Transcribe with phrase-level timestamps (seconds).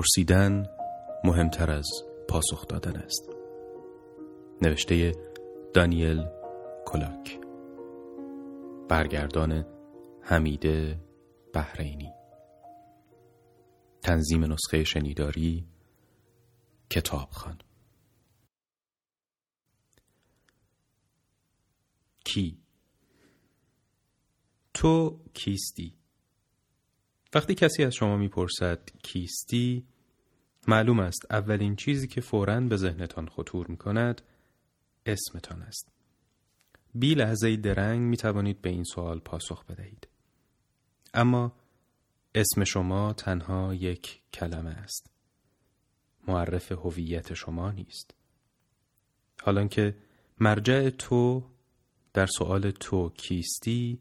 [0.00, 0.66] پرسیدن
[1.24, 1.88] مهمتر از
[2.28, 3.30] پاسخ دادن است.
[4.62, 5.12] نوشته
[5.74, 6.26] دانیل
[6.86, 7.40] کلاک.
[8.88, 9.66] برگردان
[10.22, 11.00] حمیده
[11.54, 12.12] بحرینی.
[14.02, 15.66] تنظیم نسخه شنیداری
[16.90, 17.58] کتابخان.
[22.24, 22.58] کی؟
[24.74, 25.94] تو کیستی؟
[27.34, 29.89] وقتی کسی از شما می‌پرسد کیستی
[30.70, 34.22] معلوم است اولین چیزی که فوراً به ذهنتان خطور می کند
[35.06, 35.88] اسمتان است.
[36.94, 40.08] بی لحظه درنگ می توانید به این سوال پاسخ بدهید.
[41.14, 41.52] اما
[42.34, 45.10] اسم شما تنها یک کلمه است.
[46.28, 48.14] معرف هویت شما نیست.
[49.42, 49.96] حالان که
[50.40, 51.50] مرجع تو
[52.12, 54.00] در سوال تو کیستی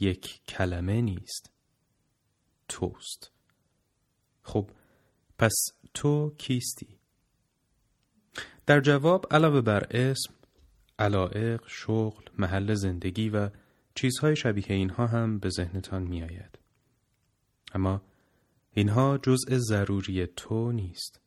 [0.00, 1.50] یک کلمه نیست.
[2.68, 3.30] توست.
[4.42, 4.70] خب
[5.38, 5.52] پس
[5.94, 6.98] تو کیستی؟
[8.66, 10.34] در جواب علاوه بر اسم
[10.98, 13.50] علائق شغل محل زندگی و
[13.94, 16.58] چیزهای شبیه اینها هم به ذهنتان می آید.
[17.74, 18.02] اما
[18.74, 21.20] اینها جزء ضروری تو نیست.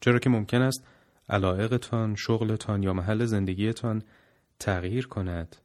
[0.00, 0.84] چرا که ممکن است
[1.28, 4.02] علائقتان شغلتان یا محل زندگیتان
[4.58, 5.56] تغییر کند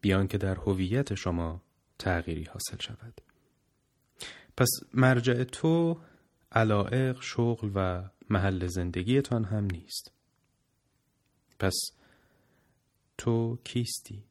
[0.00, 1.62] بیان که در هویت شما
[1.98, 3.20] تغییری حاصل شود.
[4.56, 6.00] پس مرجع تو
[6.54, 10.12] علائق شغل و محل زندگیتان هم نیست
[11.58, 11.74] پس
[13.18, 14.24] تو کیستی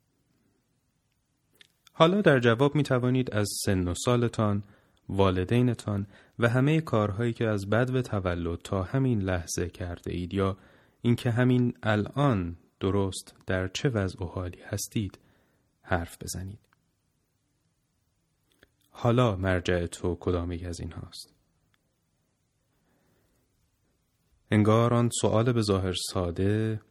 [1.93, 4.63] حالا در جواب می توانید از سن و سالتان
[5.09, 6.07] والدینتان
[6.39, 10.57] و همه کارهایی که از بد و تولد تا همین لحظه کرده اید یا
[11.01, 15.19] اینکه همین الان درست در چه وضع و حالی هستید
[15.81, 16.59] حرف بزنید.
[18.91, 21.33] حالا مرجع تو کدام از این هاست؟
[24.53, 26.81] انگار آن سوال به ظاهر ساده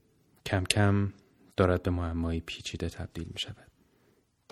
[0.47, 1.13] کم کم
[1.57, 3.71] دارد به معمایی پیچیده تبدیل می شود.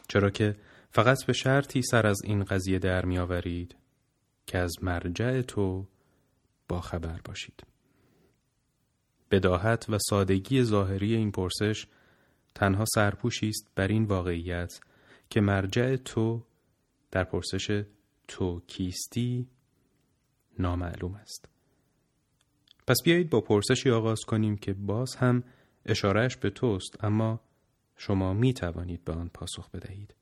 [0.08, 0.56] چرا که
[0.90, 3.76] فقط به شرطی سر از این قضیه در می آورید
[4.46, 5.86] که از مرجع تو
[6.68, 7.62] با خبر باشید.
[9.30, 11.86] بداهت و سادگی ظاهری این پرسش
[12.54, 14.80] تنها سرپوشی است بر این واقعیت
[15.30, 16.42] که مرجع تو
[17.10, 17.84] در پرسش
[18.28, 19.48] تو کیستی
[20.58, 21.59] نامعلوم است.
[22.90, 25.42] پس بیایید با پرسشی آغاز کنیم که باز هم
[25.86, 27.40] اشارهش به توست اما
[27.96, 30.14] شما می توانید به آن پاسخ بدهید.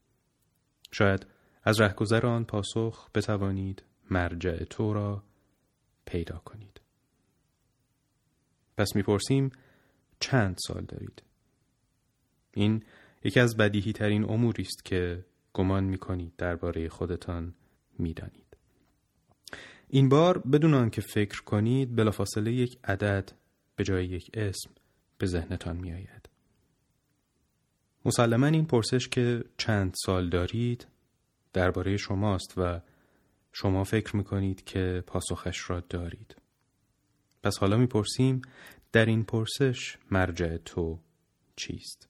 [0.93, 1.27] شاید
[1.63, 5.23] از رهگذر آن پاسخ بتوانید مرجع تو را
[6.05, 6.81] پیدا کنید.
[8.77, 9.51] پس می‌پرسیم
[10.21, 11.23] چند سال دارید؟
[12.55, 12.85] این
[13.25, 17.55] یکی از بدیهی ترین اموری است که گمان می کنید درباره خودتان
[17.99, 18.48] می‌دانید.
[19.89, 23.33] این بار بدون آنکه فکر کنید بلافاصله یک عدد
[23.77, 24.71] به جای یک اسم
[25.19, 26.29] به ذهنتان می آید.
[28.05, 30.87] مسلما این پرسش که چند سال دارید
[31.53, 32.81] درباره شماست و
[33.53, 36.37] شما فکر می کنید که پاسخش را دارید.
[37.43, 38.43] پس حالا می‌پرسیم
[38.93, 40.99] در این پرسش مرجع تو
[41.57, 42.09] چیست؟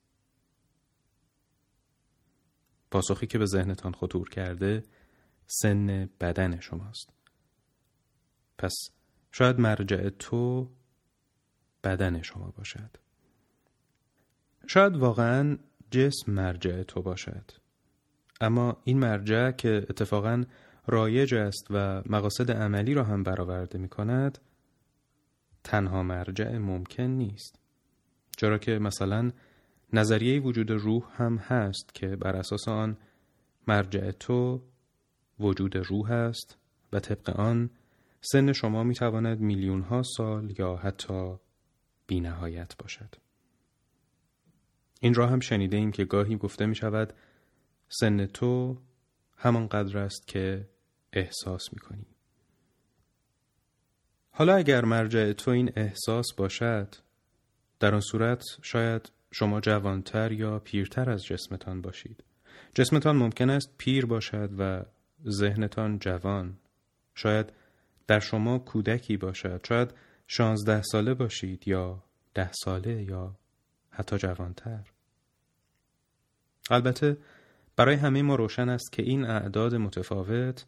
[2.91, 4.83] پاسخی که به ذهنتان خطور کرده
[5.47, 7.18] سن بدن شماست.
[8.59, 8.75] پس
[9.33, 10.71] شاید مرجع تو
[11.85, 12.91] بدن شما باشد.
[14.67, 15.59] شاید واقعا
[15.91, 17.51] جسم مرجع تو باشد.
[18.41, 20.45] اما این مرجع که اتفاقا
[20.87, 24.39] رایج است و مقاصد عملی را هم برآورده می کند
[25.65, 27.59] تنها مرجع ممکن نیست.
[28.37, 29.31] چرا که مثلا
[29.93, 32.97] نظریه وجود روح هم هست که بر اساس آن
[33.67, 34.63] مرجع تو
[35.41, 36.59] وجود روح است
[36.93, 37.71] و طبق آن
[38.21, 41.37] سن شما می تواند میلیون ها سال یا حتی
[42.07, 43.15] بی نهایت باشد.
[45.01, 47.13] این را هم شنیده ایم که گاهی گفته می شود
[47.89, 48.79] سن تو
[49.37, 50.69] همان قدر است که
[51.13, 52.07] احساس می کنی.
[54.31, 56.95] حالا اگر مرجع تو این احساس باشد
[57.81, 62.25] در آن صورت شاید شما جوانتر یا پیرتر از جسمتان باشید
[62.75, 64.83] جسمتان ممکن است پیر باشد و
[65.29, 66.59] ذهنتان جوان
[67.15, 67.53] شاید
[68.09, 69.61] در شما کودکی باشد.
[69.69, 69.95] شاید
[70.27, 72.03] شانزده ساله باشید یا
[72.35, 73.35] ده ساله یا
[73.91, 74.85] حتی جوانتر.
[76.71, 77.17] البته
[77.77, 80.67] برای همه ما روشن است که این اعداد متفاوت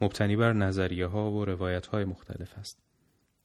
[0.00, 2.78] مبتنی بر نظریه ها و روایت های مختلف است.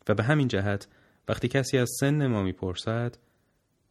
[0.10, 0.88] و به همین جهت
[1.28, 3.18] وقتی کسی از سن ما می‌پرسد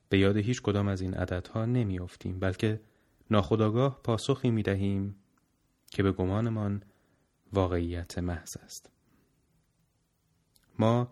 [0.08, 2.80] به یاد هیچ کدام از این عددها نمیافتیم بلکه
[3.30, 5.16] ناخداگاه پاسخی می دهیم
[5.90, 6.82] که به گمانمان
[7.52, 8.95] واقعیت محض است.
[10.78, 11.10] ما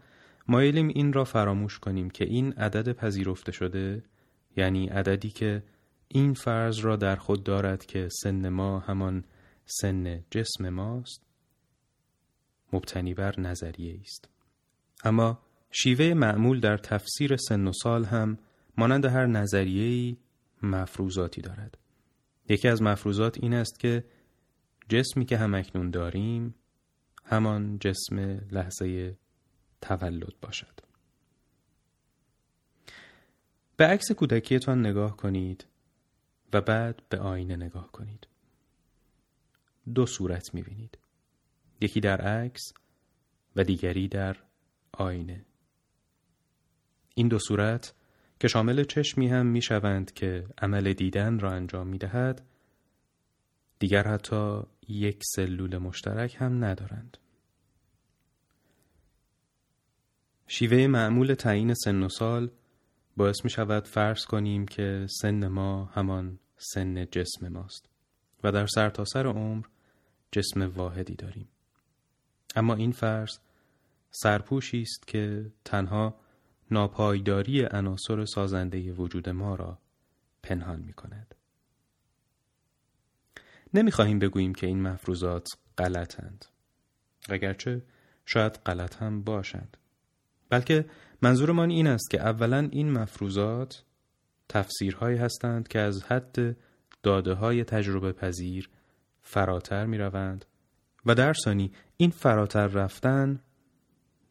[0.49, 4.03] مایلیم این را فراموش کنیم که این عدد پذیرفته شده
[4.57, 5.63] یعنی عددی که
[6.09, 9.25] این فرض را در خود دارد که سن ما همان
[9.65, 11.23] سن جسم ماست
[12.73, 14.29] مبتنی بر نظریه است.
[15.05, 15.39] اما
[15.71, 18.39] شیوه معمول در تفسیر سن و سال هم
[18.79, 20.17] مانند هر نظریه‌ای
[20.63, 21.79] مفروضاتی دارد.
[22.49, 24.05] یکی از مفروضات این است که
[24.89, 26.55] جسمی که همکنون داریم
[27.25, 28.19] همان جسم
[28.51, 29.17] لحظه
[29.85, 30.81] تولد باشد.
[33.77, 35.67] به عکس کودکیتان نگاه کنید
[36.53, 38.27] و بعد به آینه نگاه کنید.
[39.95, 40.99] دو صورت می‌بینید.
[41.81, 42.73] یکی در عکس
[43.57, 44.37] و دیگری در
[44.93, 45.45] آینه.
[47.15, 47.95] این دو صورت
[48.41, 52.47] که شامل چشمی هم می‌شوند که عمل دیدن را انجام می‌دهد
[53.79, 57.19] دیگر حتی یک سلول مشترک هم ندارند.
[60.47, 62.51] شیوه معمول تعیین سن و سال
[63.17, 67.89] باعث می شود فرض کنیم که سن ما همان سن جسم ماست
[68.45, 69.67] و در سرتاسر سر عمر
[70.33, 71.49] جسم واحدی داریم
[72.57, 73.39] اما این فرض
[74.11, 76.15] سرپوشی است که تنها
[76.71, 79.79] ناپایداری عناصر سازنده وجود ما را
[80.43, 81.35] پنهان می کند.
[83.75, 85.49] نمی خواهیم بگوییم که این مفروضات
[85.79, 86.45] غلطند.
[87.29, 87.83] اگرچه
[88.27, 89.77] شاید غلط هم باشند.
[90.55, 90.85] بلکه
[91.23, 93.85] منظورمان این است که اولا این مفروضات
[94.49, 96.57] تفسیرهایی هستند که از حد
[97.03, 98.71] داده های تجربه پذیر
[99.23, 100.45] فراتر می روند
[101.07, 103.41] و در ثانی این فراتر رفتن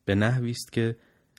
[0.05, 0.97] به نحوی است که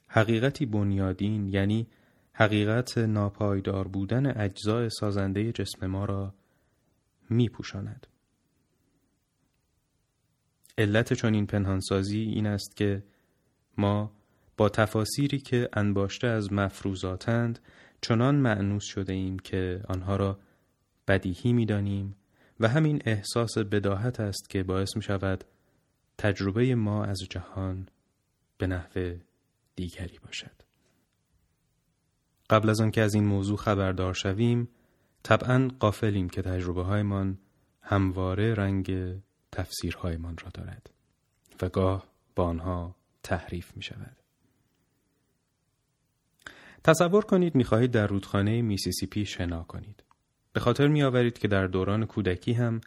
[0.08, 1.86] حقیقتی بنیادین یعنی
[2.32, 6.34] حقیقت ناپایدار بودن اجزای سازنده جسم ما را
[7.30, 8.06] می پوشاند.
[10.78, 13.02] علت چون این پنهانسازی این است که
[13.78, 14.23] ما
[14.56, 17.58] با تفاسیری که انباشته از مفروضاتند
[18.00, 20.38] چنان معنوس شده ایم که آنها را
[21.08, 22.16] بدیهی می دانیم
[22.60, 25.44] و همین احساس بداهت است که باعث می شود
[26.18, 27.88] تجربه ما از جهان
[28.58, 29.14] به نحو
[29.76, 30.62] دیگری باشد.
[32.50, 34.68] قبل از آنکه از این موضوع خبردار شویم
[35.22, 37.38] طبعا قافلیم که تجربه هایمان
[37.82, 39.16] همواره رنگ
[39.52, 40.90] تفسیرهایمان را دارد
[41.62, 42.06] و گاه
[42.36, 44.23] با آنها تحریف می شود.
[46.84, 50.04] تصور کنید می‌خواهید در رودخانه میسیسیپی شنا کنید.
[50.52, 52.80] به خاطر میآورید که در دوران کودکی هم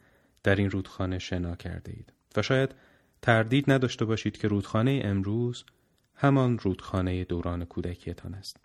[0.44, 2.76] در این رودخانه شنا کرده اید و شاید
[3.22, 5.66] تردید نداشته باشید که رودخانه امروز
[6.16, 8.58] همان رودخانه دوران کودکیتان است.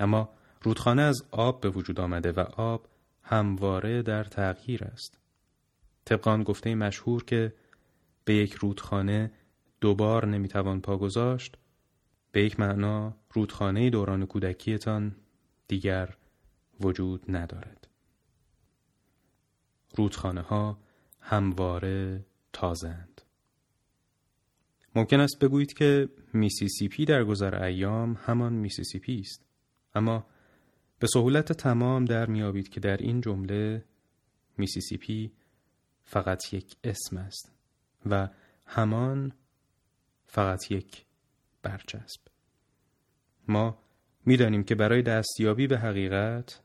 [0.00, 0.28] اما
[0.62, 2.86] رودخانه از آب به وجود آمده و آب
[3.22, 5.18] همواره در تغییر است.
[6.04, 7.52] طبق آن گفته مشهور که
[8.24, 9.32] به یک رودخانه
[9.80, 11.56] دوبار نمی‌توان پا گذاشت
[12.32, 15.16] به یک معنا رودخانه دوران کودکیتان
[15.68, 16.16] دیگر
[16.80, 17.88] وجود ندارد.
[19.96, 20.78] رودخانه ها
[21.20, 23.22] همواره تازه‌اند.
[24.94, 29.44] ممکن است بگویید که میسیسیپی در گذر ایام همان میسیسیپی است.
[29.94, 30.26] اما
[30.98, 33.84] به سهولت تمام درمی‌یابید که در این جمله
[34.58, 35.32] میسیسیپی
[36.04, 37.52] فقط یک اسم است
[38.06, 38.28] و
[38.66, 39.32] همان
[40.26, 41.04] فقط یک
[41.62, 42.20] برچسب
[43.48, 43.78] ما
[44.26, 46.60] می‌دانیم که برای دستیابی به حقیقت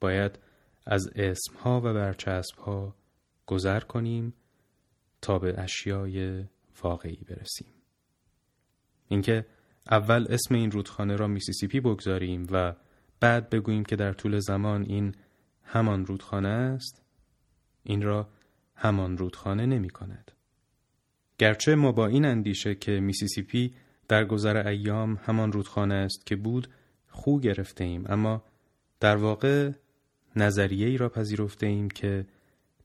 [0.00, 0.38] باید
[0.86, 2.96] از اسمها و برچسبها
[3.46, 4.34] گذر کنیم
[5.20, 6.44] تا به اشیای
[6.82, 7.66] واقعی برسیم
[9.08, 9.46] اینکه
[9.90, 12.74] اول اسم این رودخانه را میسیسیپی بگذاریم و
[13.20, 15.14] بعد بگوییم که در طول زمان این
[15.62, 17.02] همان رودخانه است
[17.82, 18.28] این را
[18.74, 20.30] همان رودخانه نمی کند.
[21.38, 23.74] گرچه ما با این اندیشه که میسیسیپی
[24.14, 26.68] در گذر ایام همان رودخانه است که بود
[27.08, 28.44] خو گرفته ایم اما
[29.00, 29.72] در واقع
[30.36, 32.26] نظریه ای را پذیرفته ایم که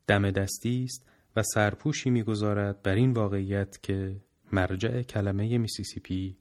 [0.07, 4.21] دم دستی است و سرپوشی می‌گذارد بر این واقعیت که
[4.51, 6.37] مرجع کلمه میسیسیپی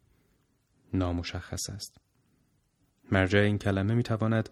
[0.95, 1.97] نامشخص است.
[3.12, 4.49] مرجع این کلمه می‌تواند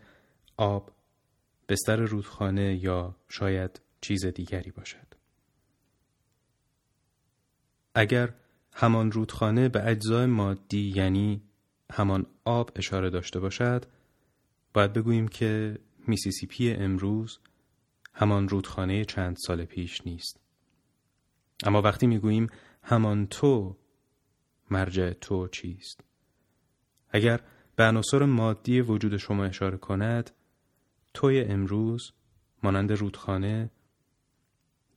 [0.57, 0.93] آب،
[1.69, 5.07] بستر رودخانه یا شاید چیز دیگری باشد.
[7.95, 8.35] اگر
[8.79, 11.43] همان رودخانه به اجزای مادی یعنی
[11.93, 13.85] همان آب اشاره داشته باشد
[14.75, 17.39] باید بگوییم که میسیسیپی امروز
[18.15, 20.41] همان رودخانه چند سال پیش نیست.
[21.65, 22.47] اما وقتی می‌گوییم
[22.83, 23.77] همان تو
[24.71, 26.01] مرجع تو چیست؟
[27.11, 27.41] اگر
[27.77, 30.31] به عناصر مادی وجود شما اشاره کند
[31.15, 32.13] توی امروز
[32.63, 33.71] مانند رودخانه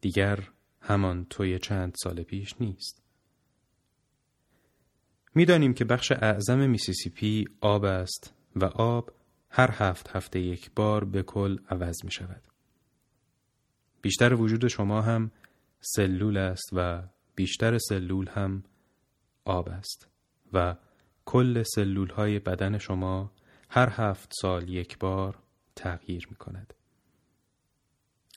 [0.02, 0.50] دیگر
[0.82, 2.99] همان توی چند سال پیش نیست.
[5.40, 9.12] می‌دانیم که بخش اعظم میسیسیپی آب است و آب
[9.50, 12.42] هر هفت هفته یک بار به کل عوض می شود.
[14.02, 15.32] بیشتر وجود شما هم
[15.80, 17.04] سلول است و
[17.36, 18.64] بیشتر سلول هم
[19.46, 20.08] آب است
[20.54, 20.76] و
[21.26, 23.32] کل سلول های بدن شما
[23.70, 25.40] هر هفت سال یک بار
[25.76, 26.74] تغییر می کند.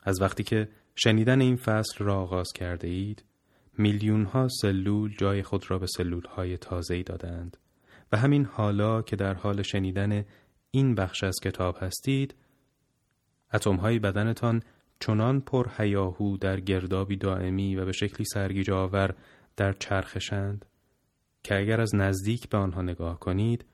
[0.02, 3.24] از وقتی که شنیدن این فصل را آغاز کرده اید
[3.78, 7.56] میلیون ها سلول جای خود را به سلول های تازه دادند
[8.12, 10.24] و همین حالا که در حال شنیدن
[10.70, 12.34] این بخش از کتاب هستید
[13.54, 14.62] اتم های بدنتان
[15.00, 19.14] چنان پر هیاهو در گردابی دائمی و به شکلی سرگیج آور
[19.56, 20.64] در چرخشند
[21.42, 23.64] که اگر از نزدیک به آنها نگاه کنید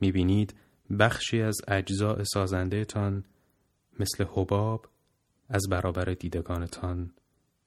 [0.00, 0.54] می‌بینید
[0.98, 3.24] بخشی از اجزاء سازندهتان
[4.00, 4.86] مثل حباب
[5.48, 7.12] از برابر دیدگانتان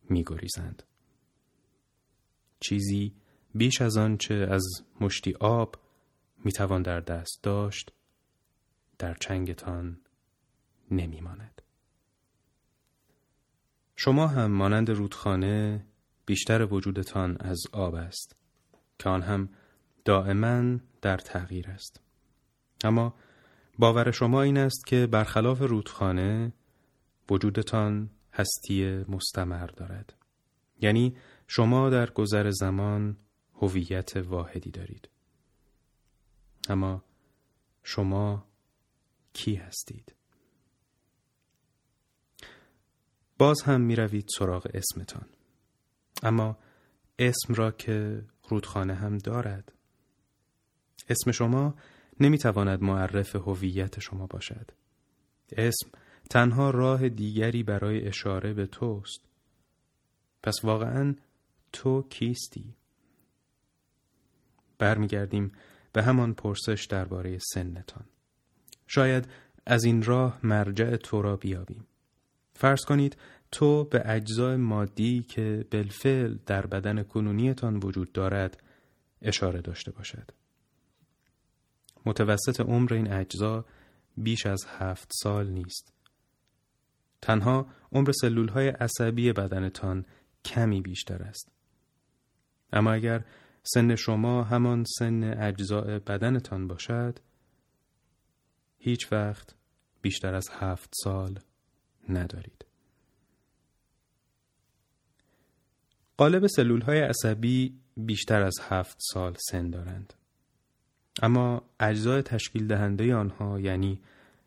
[0.09, 0.83] میگریزند.
[2.69, 3.15] چیزی
[3.55, 4.63] بیش از آنچه از
[5.01, 5.75] مشتی آب
[6.45, 7.91] می‌توان در دست داشت
[8.97, 9.97] در چنگتان
[10.91, 11.61] نمیماند.
[13.95, 15.85] شما هم مانند رودخانه
[16.25, 18.35] بیشتر وجودتان از آب است
[18.99, 19.49] که آن هم
[20.05, 22.01] دائما در تغییر است.
[22.83, 23.15] اما
[23.79, 26.53] باور شما این است که برخلاف رودخانه
[27.29, 30.13] وجودتان هستی مستمر دارد.
[30.81, 31.15] یعنی
[31.47, 33.17] شما در گذر زمان
[33.53, 35.09] هویت واحدی دارید.
[36.69, 37.03] اما
[37.83, 38.47] شما
[39.33, 40.15] کی هستید؟
[43.37, 45.25] باز هم می روید سراغ اسمتان.
[46.23, 46.57] اما
[47.19, 49.71] اسم را که رودخانه هم دارد.
[51.09, 51.75] اسم شما
[52.19, 54.71] نمی تواند معرف هویت شما باشد.
[55.51, 55.89] اسم
[56.29, 59.21] تنها راه دیگری برای اشاره به توست.
[60.43, 61.15] پس واقعا
[61.75, 62.75] تو کیستی؟
[64.77, 65.51] برمیگردیم
[65.93, 68.05] به همان پرسش درباره سنتان.
[68.87, 69.27] شاید
[69.65, 71.87] از این راه مرجع تو را بیابیم.
[72.53, 73.17] فرض کنید
[73.51, 78.63] تو به اجزای مادی که بالفعل در بدن کنونیتان وجود دارد
[79.21, 80.31] اشاره داشته باشد.
[82.05, 83.65] متوسط عمر این اجزا
[84.17, 85.93] بیش از هفت سال نیست.
[87.21, 90.05] تنها عمر سلول های عصبی بدنتان
[90.45, 91.54] کمی بیشتر است.
[92.73, 93.23] اما اگر
[93.63, 97.19] سن شما همان سن اجزاء بدنتان باشد
[98.77, 99.55] هیچ وقت
[100.01, 101.39] بیشتر از هفت سال
[102.09, 102.65] ندارید.
[106.17, 110.13] قالب سلول های عصبی بیشتر از هفت سال سن دارند.
[111.21, 114.01] اما اجزای تشکیل دهنده آنها یعنی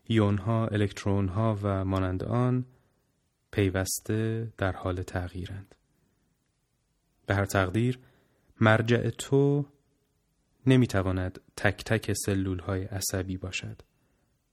[0.09, 2.65] یون ها، الکترون ها و مانند آن
[3.51, 5.75] پیوسته در حال تغییرند.
[7.25, 7.99] به هر تقدیر
[8.61, 9.65] مرجع تو
[10.65, 13.81] نمی‌تواند تک تک سلول های عصبی باشد.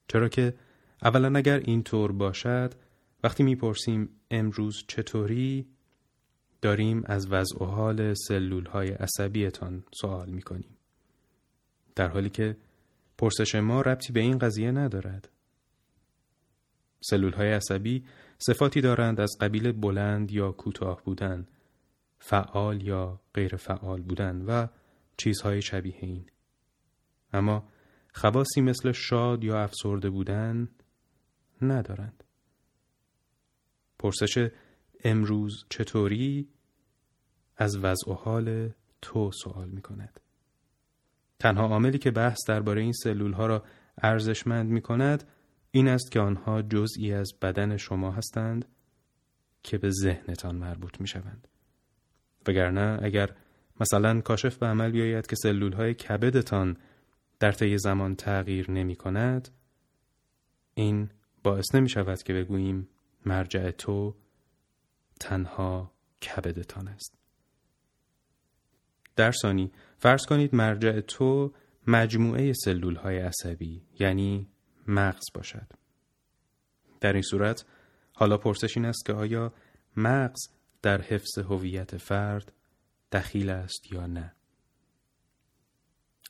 [0.08, 0.54] چرا که
[1.02, 2.74] اولا اگر اینطور باشد
[3.24, 5.66] وقتی می‌پرسیم امروز چطوری
[6.62, 10.76] داریم از وضع و حال سلول های عصبیتان سوال می‌کنیم.
[11.94, 12.56] در حالی که
[13.18, 15.28] پرسش ما ربطی به این قضیه ندارد.
[17.00, 18.04] سلول های عصبی
[18.38, 21.46] صفاتی دارند از قبیل بلند یا کوتاه بودن،
[22.18, 24.66] فعال یا غیر فعال بودن و
[25.16, 26.26] چیزهای شبیه این.
[27.32, 27.68] اما
[28.14, 30.68] خواصی مثل شاد یا افسرده بودن
[31.62, 32.24] ندارند.
[33.98, 34.48] پرسش
[35.04, 36.48] امروز چطوری
[37.56, 38.70] از وضع و حال
[39.02, 40.20] تو سوال می کند.
[41.38, 43.64] تنها عاملی که بحث درباره این سلول ها را
[44.02, 45.24] ارزشمند می کند
[45.70, 48.64] این است که آنها جزئی از بدن شما هستند
[49.62, 51.48] که به ذهنتان مربوط می شوند.
[52.48, 53.30] وگرنه اگر
[53.80, 56.76] مثلا کاشف به عمل بیاید که سلول های کبدتان
[57.40, 59.48] در طی زمان تغییر نمی کند
[60.74, 61.10] این
[61.42, 62.88] باعث نمی شود که بگوییم
[63.26, 64.14] مرجع تو
[65.20, 67.18] تنها کبدتان است.
[69.16, 71.52] در ثانی فرض کنید مرجع تو
[71.86, 74.48] مجموعه سلول های عصبی یعنی
[74.88, 75.66] مغز باشد.
[77.00, 77.64] در این صورت
[78.12, 79.52] حالا پرسش این است که آیا
[79.96, 80.40] مغز
[80.86, 82.52] در حفظ هویت فرد
[83.12, 84.34] دخیل است یا نه؟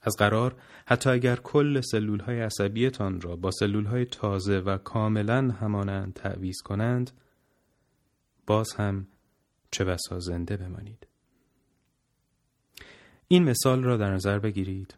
[0.03, 5.51] از قرار حتی اگر کل سلول های عصبیتان را با سلول های تازه و کاملا
[5.51, 7.11] همانند تعویز کنند
[8.47, 9.07] باز هم
[9.71, 11.07] چه بسا زنده بمانید.
[13.29, 14.95] این مثال را در نظر بگیرید.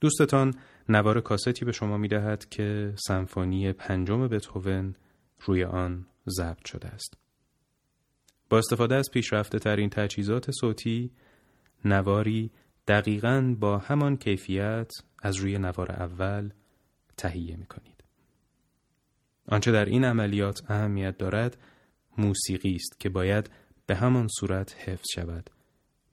[0.00, 0.54] دوستتان
[0.88, 4.94] نوار کاستی به شما می دهد که سمفونی پنجم بتهوون
[5.40, 7.29] روی آن ضبط شده است.
[8.50, 11.10] با استفاده از پیشرفته ترین تجهیزات صوتی
[11.84, 12.50] نواری
[12.88, 14.92] دقیقا با همان کیفیت
[15.22, 16.50] از روی نوار اول
[17.16, 18.04] تهیه می کنید.
[19.48, 21.56] آنچه در این عملیات اهمیت دارد
[22.18, 23.50] موسیقی است که باید
[23.86, 25.50] به همان صورت حفظ شود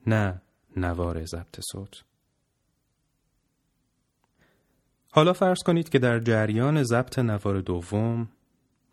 [0.08, 0.42] نه
[0.78, 2.04] نوار ضبط صوت
[5.12, 8.30] حالا فرض کنید که در جریان ضبط نوار دوم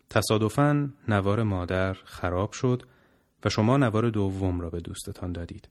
[0.09, 2.83] تصادفاً نوار مادر خراب شد
[3.45, 5.69] و شما نوار دوم را به دوستتان دادید.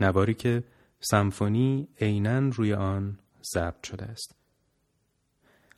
[0.00, 0.64] نواری که
[1.00, 3.18] سمفونی عینا روی آن
[3.54, 4.34] ضبط شده است.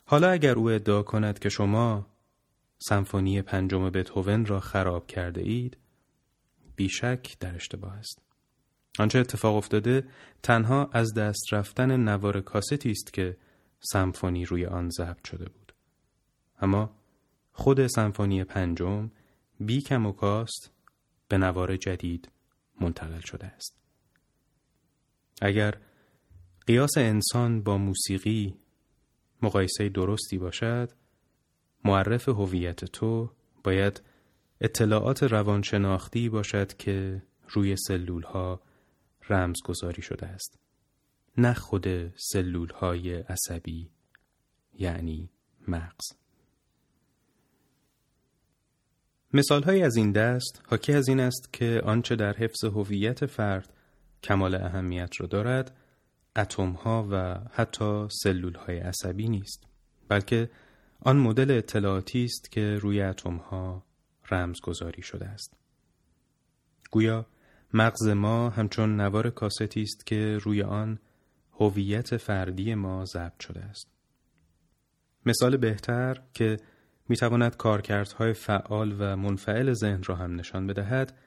[0.05, 2.05] حالا اگر او ادعا کند که شما
[2.77, 5.77] سمفونی پنجم بتهوون را خراب کرده اید
[6.75, 8.21] بیشک در اشتباه است.
[8.99, 10.07] آنچه اتفاق افتاده
[10.43, 13.37] تنها از دست رفتن نوار کاستی است که
[13.79, 15.73] سمفونی روی آن ضبط شده بود.
[16.61, 16.89] اما
[17.51, 19.09] خود سمفونی پنجم
[19.59, 20.71] بی کم و کاست
[21.27, 22.31] به نوار جدید
[22.81, 23.79] منتقل شده است.
[25.41, 25.77] اگر
[26.67, 28.57] قیاس انسان با موسیقی
[29.41, 30.91] مقایسه درستی باشد
[31.85, 33.31] معرف هویت تو
[33.63, 34.01] باید
[34.61, 38.61] اطلاعات روانشناختی باشد که روی سلول ها
[39.29, 40.59] رمز گذاری شده است
[41.37, 43.89] نه خود سلول های عصبی
[44.73, 45.29] یعنی
[45.67, 46.18] مغز
[49.33, 53.73] مثال های از این دست حاکی از این است که آنچه در حفظ هویت فرد
[54.23, 55.77] کمال اهمیت را دارد
[56.35, 59.67] اتم ها و حتی سلول های عصبی نیست
[60.07, 60.49] بلکه
[60.99, 63.85] آن مدل اطلاعاتی است که روی اتم ها
[64.31, 65.53] رمز گذاری شده است.
[66.91, 67.25] گویا
[67.73, 70.99] مغز ما همچون نوار کاستی است که روی آن
[71.53, 73.87] هویت فردی ما ضبط شده است.
[75.25, 76.57] مثال بهتر که
[77.09, 81.17] می‌تواند کارکردهای فعال و منفعل ذهن را هم نشان بدهد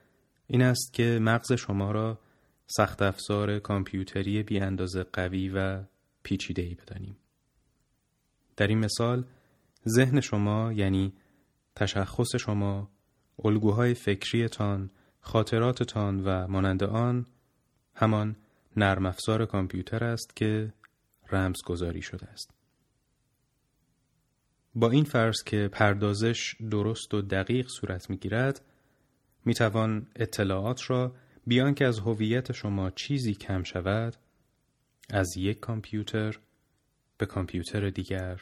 [0.47, 2.19] این است که مغز شما را
[2.67, 5.83] سخت افزار کامپیوتری بی اندازه قوی و
[6.23, 7.17] پیچیده ای بدانیم.
[8.57, 9.25] در این مثال
[9.89, 11.13] ذهن شما یعنی
[11.77, 12.91] تشخص شما،
[13.45, 14.91] الگوهای فکریتان،
[15.21, 17.27] خاطراتتان و مانند آن
[17.95, 18.37] همان
[18.77, 20.73] نرم افزار کامپیوتر است که
[21.33, 22.62] رمز گذاری شده است.
[24.75, 28.11] با این فرض که پردازش درست و دقیق صورت
[29.45, 31.15] می توان اطلاعات را
[31.47, 34.17] بیان که از هویت شما چیزی کم شود
[35.11, 36.39] از یک کامپیوتر
[37.19, 38.41] به کامپیوتر دیگر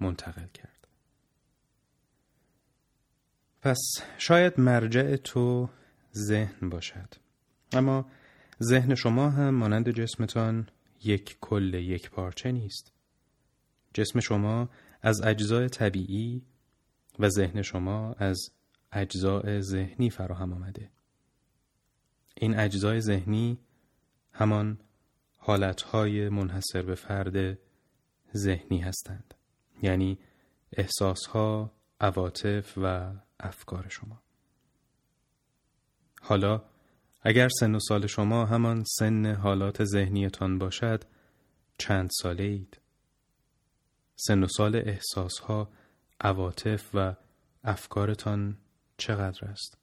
[0.00, 0.88] منتقل کرد.
[3.62, 3.78] پس
[4.18, 5.68] شاید مرجع تو
[6.14, 7.14] ذهن باشد
[7.72, 8.10] اما
[8.62, 10.68] ذهن شما هم مانند جسمتان
[11.04, 12.92] یک کل یک پارچه نیست
[13.94, 14.68] جسم شما
[15.02, 16.42] از اجزای طبیعی
[17.18, 18.50] و ذهن شما از
[18.92, 20.90] اجزای ذهنی فراهم آمده.
[22.34, 23.58] این اجزای ذهنی
[24.32, 24.78] همان
[25.36, 27.58] حالتهای منحصر به فرد
[28.36, 29.34] ذهنی هستند
[29.82, 30.18] یعنی
[30.72, 34.22] احساسها، عواطف و افکار شما.
[36.20, 36.62] حالا
[37.22, 41.04] اگر سن و سال شما همان سن حالات ذهنیتان باشد
[41.78, 42.80] چند ساله اید
[44.20, 45.70] سن و سال احساسها،
[46.20, 47.14] عواطف و
[47.64, 48.58] افکارتان
[48.96, 49.78] چقدر است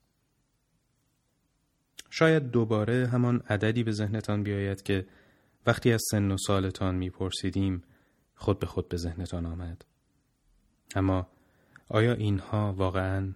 [2.09, 5.07] شاید دوباره همان عددی به ذهنتان بیاید که
[5.65, 7.83] وقتی از سن و سالتان میپرسیدیم
[8.35, 9.85] خود به خود به ذهنتان آمد
[10.95, 11.27] اما
[11.89, 13.33] آیا اینها واقعا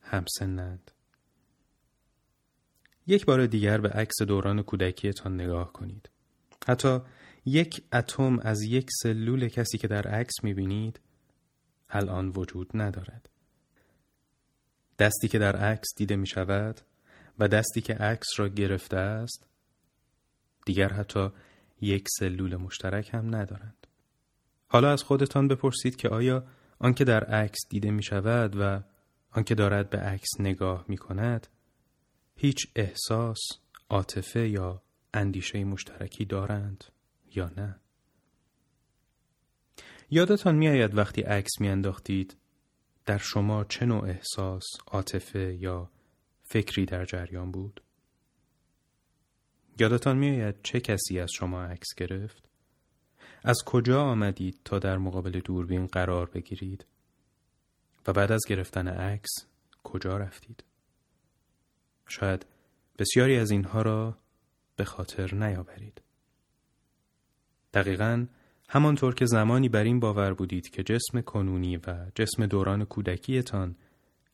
[0.00, 0.90] همسنند؟
[3.06, 6.10] یک بار دیگر به عکس دوران کودکیتان نگاه کنید.
[6.66, 7.00] حتی
[7.44, 11.00] یک اتم از یک سلول کسی که در عکس می‌بینید
[11.90, 13.28] الان وجود ندارد.
[14.98, 16.80] دستی که در عکس دیده می شود
[17.38, 19.46] و دستی که عکس را گرفته است
[20.66, 21.28] دیگر حتی
[21.80, 23.86] یک سلول مشترک هم ندارند.
[24.68, 26.46] حالا از خودتان بپرسید که آیا
[26.78, 28.82] آنکه در عکس دیده می شود و
[29.30, 31.46] آنکه دارد به عکس نگاه می کند
[32.36, 33.40] هیچ احساس،
[33.90, 34.82] عاطفه یا
[35.14, 36.84] اندیشه مشترکی دارند
[37.34, 37.76] یا نه
[40.10, 42.36] یادتان میآید وقتی عکس میانداختید
[43.06, 45.90] در شما چه نوع احساس، عاطفه یا
[46.42, 47.82] فکری در جریان بود؟
[49.78, 52.48] یادتان میآید چه کسی از شما عکس گرفت؟
[53.44, 56.86] از کجا آمدید تا در مقابل دوربین قرار بگیرید؟
[58.06, 59.30] و بعد از گرفتن عکس
[59.82, 60.64] کجا رفتید؟
[62.08, 62.46] شاید
[62.98, 64.18] بسیاری از اینها را
[64.76, 66.02] به خاطر نیاورید.
[67.74, 68.26] دقیقا
[68.68, 73.76] همانطور که زمانی بر این باور بودید که جسم کنونی و جسم دوران کودکیتان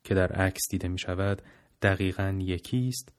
[0.05, 1.43] که در عکس دیده می شود
[1.83, 3.13] دقیقا یکی است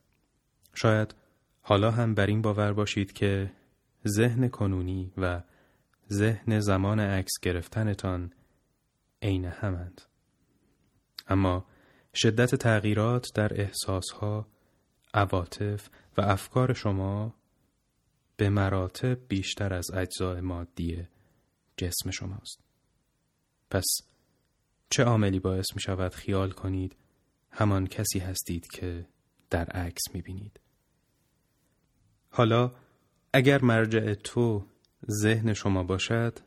[0.73, 1.15] شاید
[1.61, 3.51] حالا هم بر این باور باشید که
[4.07, 5.41] ذهن کنونی و
[6.11, 8.33] ذهن زمان عکس گرفتنتان
[9.21, 10.01] عین همند.
[11.27, 11.65] اما
[12.15, 14.47] شدت تغییرات در احساسها،
[15.13, 17.33] عواطف و افکار شما
[18.39, 21.07] به مراتب بیشتر از اجزای مادی
[21.77, 22.59] جسم شماست.
[23.71, 23.85] پس
[24.89, 26.95] چه عاملی باعث می شود خیال کنید
[27.51, 29.07] همان کسی هستید که
[29.49, 30.59] در عکس می بینید؟
[32.29, 32.71] حالا
[33.33, 34.65] اگر مرجع تو
[35.09, 36.39] ذهن شما باشد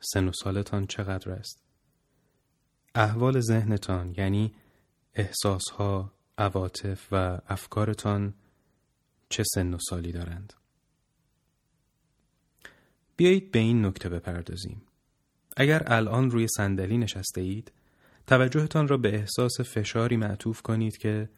[0.00, 1.62] سن و سالتان چقدر است؟
[2.94, 4.54] احوال ذهنتان یعنی
[5.14, 8.34] احساسها، عواطف و افکارتان
[9.28, 10.54] چه سن و سالی دارند؟
[13.18, 14.82] بیایید به این نکته بپردازیم.
[15.56, 17.72] اگر الان روی صندلی نشسته اید،
[18.26, 21.28] توجهتان را به احساس فشاری معطوف کنید که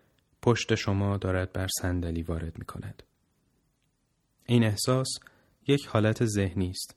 [0.43, 3.03] پشت شما دارد بر صندلی وارد می کند.
[4.47, 5.09] این احساس
[5.67, 6.97] یک حالت ذهنی است.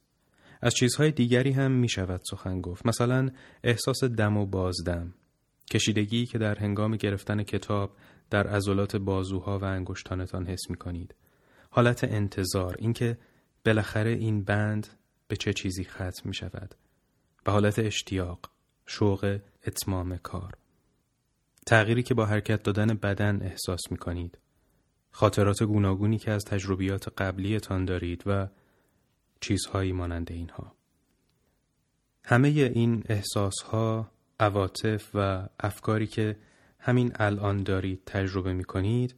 [0.62, 2.86] از چیزهای دیگری هم می شود سخن گفت.
[2.86, 3.30] مثلا
[3.64, 5.14] احساس دم و بازدم.
[5.72, 7.96] کشیدگی که در هنگام گرفتن کتاب
[8.30, 11.16] در عضلات بازوها و انگشتانتان حس می کنید.
[11.70, 13.18] حالت انتظار اینکه
[13.66, 14.88] بالاخره این بند
[15.28, 16.76] به چه چیزی ختم می شود.
[17.44, 18.40] به حالت اشتیاق،
[18.86, 20.54] شوق اتمام کار.
[21.66, 24.38] تغییری که با حرکت دادن بدن احساس می کنید.
[25.12, 28.48] خاطرات گوناگونی که از تجربیات قبلیتان دارید و
[29.42, 30.76] چیزهایی مانند اینها.
[32.26, 36.38] همه این احساسها، عواطف و افکاری که
[36.80, 39.16] همین الان دارید تجربه می کنید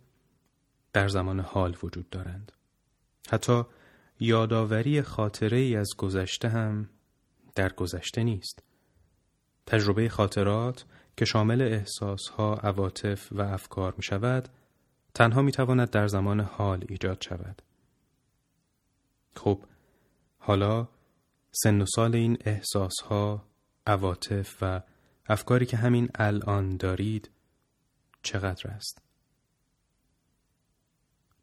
[0.94, 2.52] در زمان حال وجود دارند.
[3.30, 3.64] حتی
[4.20, 6.90] یادآوری خاطره ای از گذشته هم
[7.56, 8.64] در گذشته نیست.
[9.66, 10.86] تجربه خاطرات
[11.18, 14.50] که شامل احساسها، عواطف و افکار می شود،
[15.14, 17.62] تنها می تواند در زمان حال ایجاد شود.
[19.36, 19.64] خب،
[20.38, 20.88] حالا
[21.52, 23.46] سن و سال این احساسها،
[23.88, 24.82] عواطف و
[25.28, 27.30] افکاری که همین الان دارید
[28.24, 29.05] چقدر است؟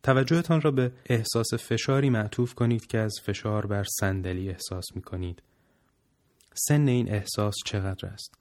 [0.03, 5.43] توجهتان را به احساس فشاری معطوف کنید که از فشار بر صندلی احساس می کنید.
[6.55, 8.35] سن این احساس چقدر است؟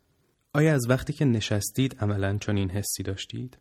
[0.53, 3.57] آیا از وقتی که نشستید عملا چنین حسی داشتید؟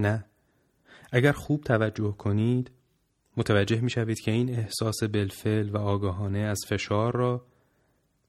[0.00, 0.24] نه.
[1.12, 2.70] اگر خوب توجه کنید
[3.36, 7.46] متوجه می شوید که این احساس بلفل و آگاهانه از فشار را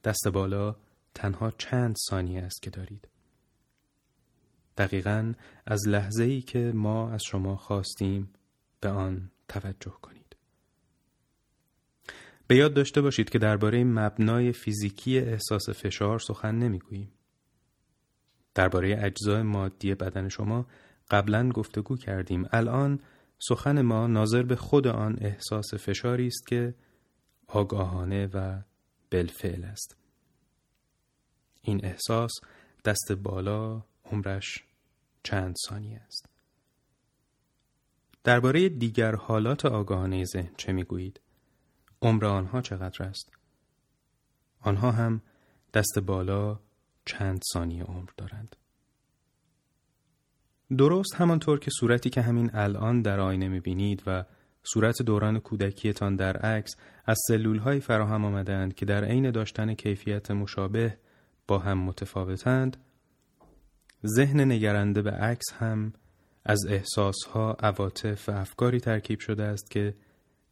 [0.03, 0.75] دست بالا
[1.13, 3.07] تنها چند ثانیه است که دارید.
[4.77, 5.33] دقیقا
[5.65, 8.29] از لحظه ای که ما از شما خواستیم
[8.79, 10.35] به آن توجه کنید.
[12.47, 17.11] به یاد داشته باشید که درباره مبنای فیزیکی احساس فشار سخن نمی‌گوییم.
[18.55, 20.67] درباره اجزای مادی بدن شما
[21.11, 22.45] قبلا گفتگو کردیم.
[22.51, 22.99] الان
[23.39, 26.75] سخن ما ناظر به خود آن احساس فشاری است که
[27.47, 28.61] آگاهانه و
[29.11, 29.97] بالفعل است.
[31.61, 32.31] این احساس
[32.85, 34.63] دست بالا عمرش
[35.23, 36.29] چند ثانیه است.
[38.23, 41.21] درباره دیگر حالات آگاهانه ذهن چه می‌گویید؟
[42.01, 43.31] عمر آنها چقدر است؟
[44.61, 45.21] آنها هم
[45.73, 46.59] دست بالا
[47.05, 48.55] چند ثانیه عمر دارند.
[50.77, 54.25] درست همانطور که صورتی که همین الان در آینه می‌بینید و
[54.63, 60.31] صورت دوران کودکیتان در عکس از سلول های فراهم آمدند که در عین داشتن کیفیت
[60.31, 60.97] مشابه
[61.47, 62.77] با هم متفاوتند
[64.05, 65.93] ذهن نگرنده به عکس هم
[66.45, 69.95] از احساسها، عواطف و افکاری ترکیب شده است که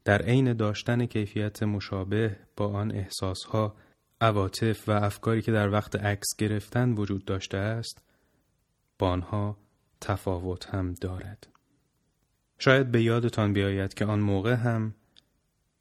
[0.05, 3.75] در عین داشتن کیفیت مشابه با آن احساسها،
[4.21, 8.01] عواطف و افکاری که در وقت عکس گرفتن وجود داشته است
[8.99, 9.57] با آنها
[10.01, 11.47] تفاوت هم دارد.
[12.59, 14.95] شاید به یادتان بیاید که آن موقع هم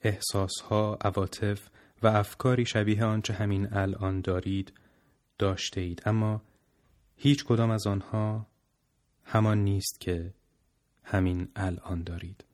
[0.01, 1.69] احساسها، عواطف
[2.03, 4.73] و افکاری شبیه آنچه همین الان دارید
[5.39, 6.43] داشته اید اما
[7.23, 8.47] هیچ کدام از آنها
[9.25, 10.35] همان نیست که
[11.05, 12.45] همین الان دارید.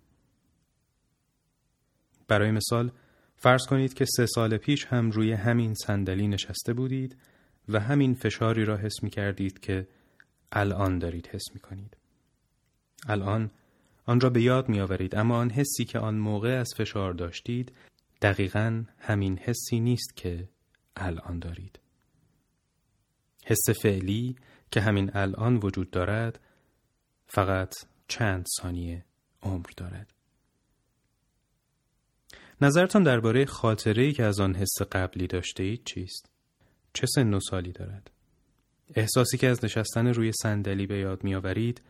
[2.28, 2.90] برای مثال
[3.36, 7.16] فرض کنید که سه سال پیش هم روی همین صندلی نشسته بودید
[7.68, 9.88] و همین فشاری را حس می کردید که
[10.52, 11.96] الان دارید حس می کنید.
[13.06, 13.50] الان
[14.06, 17.72] آن را به یاد می آورید اما آن حسی که آن موقع از فشار داشتید
[18.22, 20.48] دقیقا همین حسی نیست که
[20.96, 21.78] الان دارید.
[23.44, 24.36] حس فعلی
[24.70, 26.40] که همین الان وجود دارد
[27.26, 27.74] فقط
[28.08, 29.04] چند ثانیه
[29.42, 30.12] عمر دارد.
[32.60, 36.30] نظرتان درباره خاطره که از آن حس قبلی داشته اید چیست؟
[36.92, 38.10] چه سن و سالی دارد؟
[38.94, 41.82] احساسی که از نشستن روی صندلی به یاد میآورید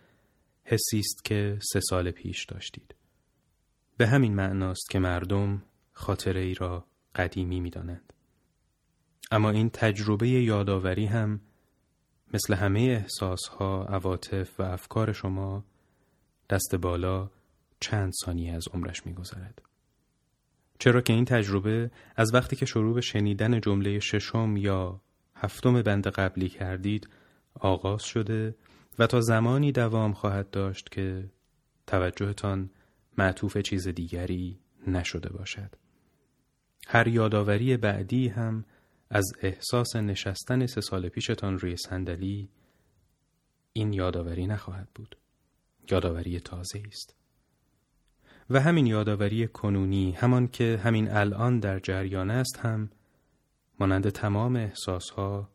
[0.64, 2.94] حسی است که سه سال پیش داشتید.
[3.96, 5.62] به همین معناست که مردم
[5.92, 8.12] خاطره ای را قدیمی می دانند.
[9.30, 11.40] اما این تجربه یادآوری هم
[12.34, 15.64] مثل همه احساسها، عواطف و افکار شما
[16.50, 17.30] دست بالا
[17.80, 19.62] چند ثانیه از عمرش میگذرد.
[20.78, 25.00] چرا که این تجربه از وقتی که شروع به شنیدن جمله ششم یا
[25.34, 27.08] هفتم بند قبلی کردید
[27.54, 28.54] آغاز شده
[28.98, 31.30] و تا زمانی دوام خواهد داشت که
[31.86, 32.70] توجهتان
[33.18, 35.70] معطوف چیز دیگری نشده باشد.
[36.86, 38.64] هر یادآوری بعدی هم
[39.10, 42.48] از احساس نشستن سه سال پیشتان روی صندلی
[43.72, 45.16] این یادآوری نخواهد بود.
[45.90, 47.14] یادآوری تازه است.
[48.50, 52.90] و همین یادآوری کنونی همان که همین الان در جریان است هم
[53.80, 55.48] مانند تمام احساسها،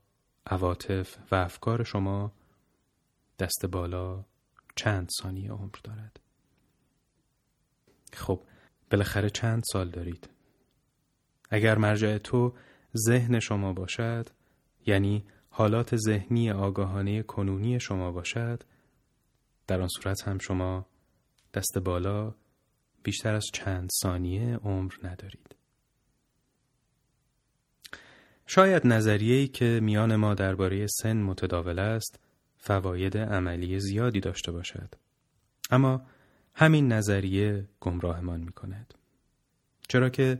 [0.45, 2.33] عواطف و افکار شما
[3.39, 4.25] دست بالا
[4.75, 6.19] چند ثانیه عمر دارد.
[8.13, 8.41] خب
[8.91, 10.29] بالاخره چند سال دارید؟
[11.49, 12.53] اگر مرجع تو
[12.97, 14.29] ذهن شما باشد
[14.86, 18.63] یعنی حالات ذهنی آگاهانه کنونی شما باشد
[19.67, 20.86] در آن صورت هم شما
[21.53, 22.36] دست بالا
[23.03, 25.56] بیشتر از چند ثانیه عمر ندارید.
[28.45, 32.19] شاید نظریه‌ای که میان ما درباره سن متداول است
[32.58, 34.95] فواید عملی زیادی داشته باشد.
[35.71, 36.01] اما
[36.56, 38.93] همین نظریه گمراهمان می کند.
[39.88, 40.39] چرا که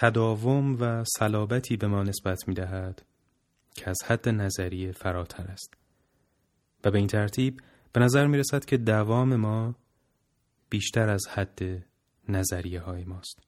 [0.00, 3.02] تداوم و صلابتی به ما نسبت می دهد
[3.74, 5.74] که از حد نظریه فراتر است.
[6.84, 7.60] و به این ترتیب
[7.92, 9.74] به نظر می رسد که دوام ما
[10.70, 11.86] بیشتر از حد
[12.28, 13.40] نظریه های ماست.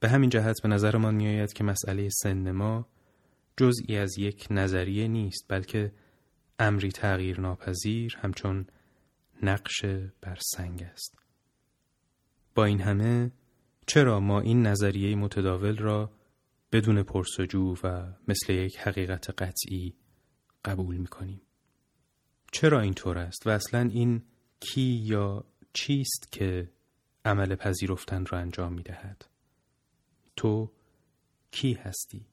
[0.00, 2.88] به همین جهت به نظرمان می آید که مسئله سن ما
[3.56, 5.92] جزئی از یک نظریه نیست بلکه
[6.58, 8.66] امری تغییر ناپذیر همچون
[9.42, 9.84] نقش
[10.20, 11.18] بر سنگ است.
[12.54, 13.30] با این همه
[13.88, 16.10] چرا ما این نظریه متداول را
[16.72, 19.94] بدون پرسجو و مثل یک حقیقت قطعی
[20.64, 21.40] قبول می کنیم؟
[22.52, 24.22] چرا اینطور است و اصلا این
[24.60, 26.70] کی یا چیست که
[27.24, 29.24] عمل پذیرفتن را انجام می دهد؟
[30.36, 30.72] تو
[31.50, 32.26] کی هستی؟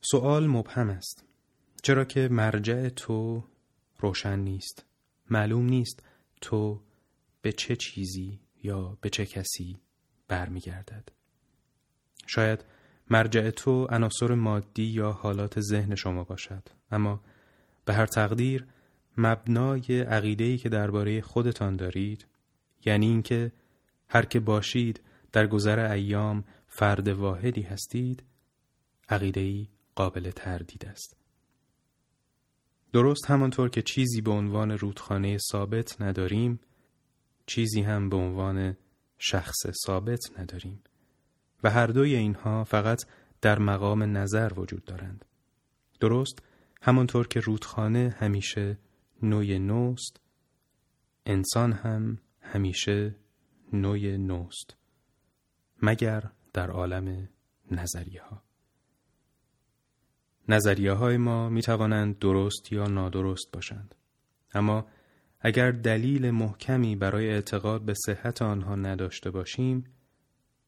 [0.00, 1.24] سوال مبهم است
[1.82, 3.44] چرا که مرجع تو
[3.98, 4.84] روشن نیست
[5.30, 6.02] معلوم نیست
[6.40, 6.82] تو
[7.42, 9.80] به چه چیزی یا به چه کسی
[10.28, 11.08] برمیگردد.
[12.26, 12.64] شاید
[13.10, 16.62] مرجع تو عناصر مادی یا حالات ذهن شما باشد.
[16.90, 17.20] اما
[17.84, 18.66] به هر تقدیر
[19.16, 22.26] مبنای عقیده‌ای که درباره خودتان دارید
[22.84, 23.52] یعنی اینکه
[24.08, 25.00] هر که باشید
[25.32, 28.22] در گذر ایام فرد واحدی هستید
[29.08, 31.16] عقیده‌ای قابل تردید است.
[32.92, 36.60] درست همانطور که چیزی به عنوان رودخانه ثابت نداریم
[37.48, 38.76] چیزی هم به عنوان
[39.18, 40.82] شخص ثابت نداریم.
[41.62, 43.04] و هر دوی اینها فقط
[43.40, 45.24] در مقام نظر وجود دارند.
[46.00, 46.38] درست
[46.82, 48.78] همانطور که رودخانه همیشه
[49.22, 50.20] نوع نوست
[51.26, 53.14] انسان هم همیشه
[53.72, 54.76] نوع نوست
[55.82, 57.28] مگر در عالم
[57.70, 58.42] نظریه ها
[60.48, 63.94] نظریه های ما می توانند درست یا نادرست باشند.
[64.54, 64.86] اما
[65.40, 69.84] اگر دلیل محکمی برای اعتقاد به صحت آنها نداشته باشیم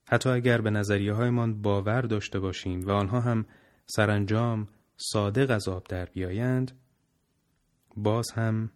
[0.06, 3.46] حتی اگر به نظریه هایمان باور داشته باشیم و آنها هم
[3.87, 6.80] سرانجام صادق از آب در بیایند
[7.96, 8.70] باز هم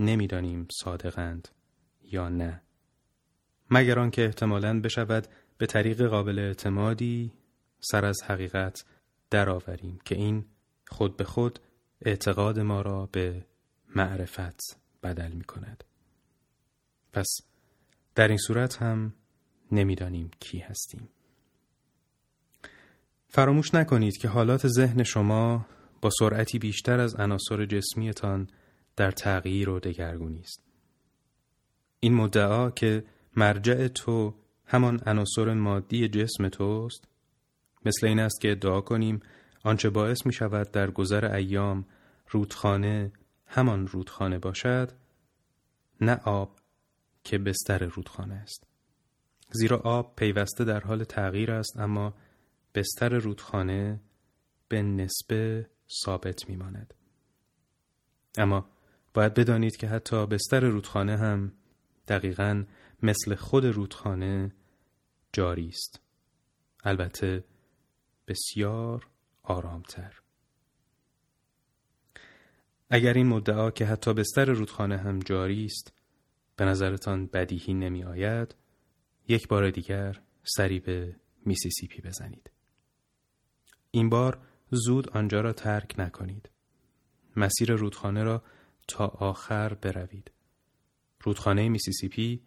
[0.00, 1.48] نمی‌دانیم صادقند
[2.02, 2.62] یا نه.
[3.70, 5.26] مگر آنکه احتمالاً بشود
[5.58, 7.32] به طریق قابل اعتمادی
[7.80, 8.84] سر از حقیقت
[9.30, 10.44] درآوریم که این
[10.86, 11.58] خود به خود
[12.00, 13.46] اعتقاد ما را به
[13.96, 15.84] معرفت بدل می کند.
[17.12, 17.26] پس
[18.14, 19.14] در این صورت هم
[19.72, 21.08] نمی‌دانیم کی هستیم.
[23.28, 25.66] فراموش نکنید که حالات ذهن شما
[26.00, 28.48] با سرعتی بیشتر از عناصر جسمیتان
[28.96, 30.62] در تغییر و دگرگونی است.
[32.00, 33.04] این مدعا که
[33.36, 34.34] مرجع تو
[34.66, 37.04] همان عناصر مادی جسم توست
[37.84, 39.20] مثل این است که ادعا کنیم
[39.62, 41.84] آنچه باعث می شود در گذر ایام
[42.30, 43.12] رودخانه
[43.54, 44.92] همان رودخانه باشد
[46.00, 46.58] نه آب
[47.24, 48.66] که بستر رودخانه است.
[49.50, 52.14] زیرا آب پیوسته در حال تغییر است اما
[52.74, 54.00] بستر رودخانه
[54.68, 55.70] به نسبه
[56.04, 56.94] ثابت میماند.
[58.38, 58.70] اما
[59.14, 61.52] باید بدانید که حتی بستر رودخانه هم
[62.08, 62.64] دقیقا
[63.02, 64.52] مثل خود رودخانه
[65.32, 66.00] جاری است.
[66.84, 67.44] البته
[68.28, 69.06] بسیار
[69.42, 70.23] آرامتر.
[72.90, 75.92] اگر این مدعا که حتی بستر رودخانه هم جاری است
[76.56, 78.54] به نظرتان بدیهی نمی آید
[79.28, 81.16] یک بار دیگر سری به
[81.46, 82.50] میسیسیپی بزنید.
[83.90, 84.38] این بار
[84.70, 86.50] زود آنجا را ترک نکنید.
[87.36, 88.42] مسیر رودخانه را
[88.88, 90.30] تا آخر بروید.
[91.20, 92.42] رودخانه میسیسیپی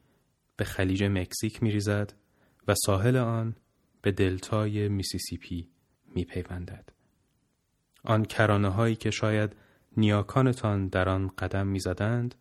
[0.58, 2.14] به خلیج مکزیک می ریزد
[2.68, 3.56] و ساحل آن
[4.02, 5.70] به دلتای میسیسیپی
[6.16, 6.90] می پیوندد.
[8.04, 9.56] آن کرانه هایی که شاید
[9.98, 12.36] نیاکانتان در آن قدم می زدند،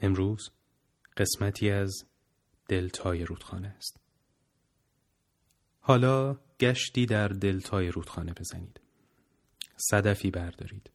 [0.00, 0.50] امروز
[1.16, 2.04] قسمتی از
[2.68, 4.00] دلتای رودخانه است.
[5.80, 8.80] حالا گشتی در دلتای رودخانه بزنید.
[9.76, 10.90] صدفی بردارید.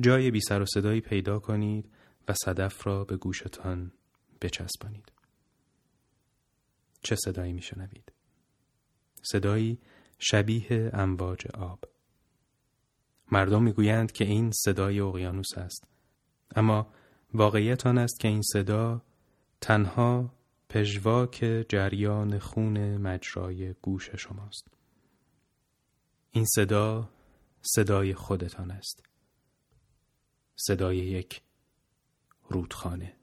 [0.00, 1.92] جای بی سر و صدایی پیدا کنید
[2.28, 3.92] و صدف را به گوشتان
[4.40, 5.12] بچسبانید.
[7.02, 8.12] چه صدایی میشنوید؟
[9.22, 9.78] صدایی
[10.18, 11.91] شبیه امواج آب.
[13.32, 15.84] مردم می‌گویند که این صدای اقیانوس است.
[16.56, 16.86] اما
[17.34, 19.02] واقعیت آن است که این صدا
[19.60, 20.34] تنها
[20.68, 24.68] پژواک جریان خون مجرای گوش شماست.
[26.30, 27.08] این صدا
[27.62, 29.02] صدای خودتان است.
[30.56, 31.42] صدای یک
[32.48, 33.21] رودخانه